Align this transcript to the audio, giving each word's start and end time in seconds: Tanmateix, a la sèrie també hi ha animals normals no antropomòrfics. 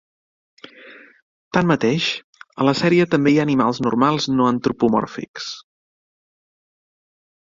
Tanmateix, 1.57 2.07
a 2.63 2.67
la 2.69 2.73
sèrie 2.79 3.05
també 3.11 3.33
hi 3.35 3.37
ha 3.41 3.45
animals 3.47 3.81
normals 3.87 4.27
no 4.39 4.49
antropomòrfics. 4.55 5.51